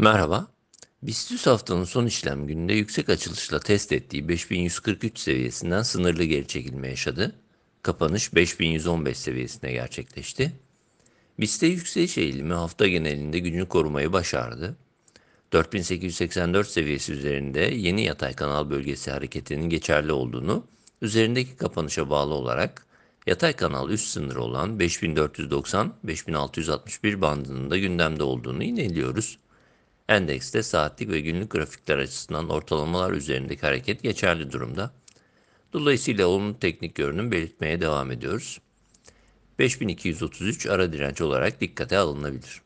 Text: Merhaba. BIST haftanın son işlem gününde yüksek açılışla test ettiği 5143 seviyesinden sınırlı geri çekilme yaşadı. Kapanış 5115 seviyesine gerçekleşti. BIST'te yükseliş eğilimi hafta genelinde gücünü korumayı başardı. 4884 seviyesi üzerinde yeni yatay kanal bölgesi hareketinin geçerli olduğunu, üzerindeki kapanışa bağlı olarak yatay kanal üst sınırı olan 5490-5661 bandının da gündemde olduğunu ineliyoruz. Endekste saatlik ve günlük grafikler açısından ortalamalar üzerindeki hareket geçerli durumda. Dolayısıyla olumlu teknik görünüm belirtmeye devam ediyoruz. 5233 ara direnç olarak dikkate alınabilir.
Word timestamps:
Merhaba. 0.00 0.46
BIST 1.02 1.46
haftanın 1.46 1.84
son 1.84 2.06
işlem 2.06 2.46
gününde 2.46 2.72
yüksek 2.72 3.08
açılışla 3.08 3.60
test 3.60 3.92
ettiği 3.92 4.28
5143 4.28 5.18
seviyesinden 5.18 5.82
sınırlı 5.82 6.24
geri 6.24 6.46
çekilme 6.46 6.88
yaşadı. 6.88 7.34
Kapanış 7.82 8.34
5115 8.34 9.18
seviyesine 9.18 9.72
gerçekleşti. 9.72 10.52
BIST'te 11.40 11.66
yükseliş 11.66 12.18
eğilimi 12.18 12.54
hafta 12.54 12.88
genelinde 12.88 13.38
gücünü 13.38 13.68
korumayı 13.68 14.12
başardı. 14.12 14.76
4884 15.52 16.68
seviyesi 16.68 17.12
üzerinde 17.12 17.60
yeni 17.60 18.04
yatay 18.04 18.34
kanal 18.34 18.70
bölgesi 18.70 19.10
hareketinin 19.10 19.70
geçerli 19.70 20.12
olduğunu, 20.12 20.66
üzerindeki 21.02 21.56
kapanışa 21.56 22.10
bağlı 22.10 22.34
olarak 22.34 22.86
yatay 23.26 23.52
kanal 23.52 23.90
üst 23.90 24.08
sınırı 24.08 24.42
olan 24.42 24.78
5490-5661 24.78 27.20
bandının 27.20 27.70
da 27.70 27.78
gündemde 27.78 28.22
olduğunu 28.22 28.62
ineliyoruz. 28.62 29.38
Endekste 30.08 30.62
saatlik 30.62 31.08
ve 31.10 31.20
günlük 31.20 31.50
grafikler 31.50 31.98
açısından 31.98 32.48
ortalamalar 32.48 33.12
üzerindeki 33.12 33.60
hareket 33.60 34.02
geçerli 34.02 34.52
durumda. 34.52 34.90
Dolayısıyla 35.72 36.26
olumlu 36.26 36.58
teknik 36.58 36.94
görünüm 36.94 37.32
belirtmeye 37.32 37.80
devam 37.80 38.10
ediyoruz. 38.10 38.60
5233 39.58 40.66
ara 40.66 40.92
direnç 40.92 41.20
olarak 41.20 41.60
dikkate 41.60 41.98
alınabilir. 41.98 42.62